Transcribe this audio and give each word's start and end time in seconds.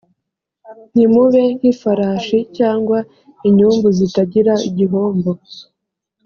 ntimube 0.93 1.41
nk 1.57 1.63
ifarashi 1.71 2.37
cyangwa 2.57 2.97
inyumbu 3.47 3.87
zitagira 3.97 4.53
igihombo 4.69 5.31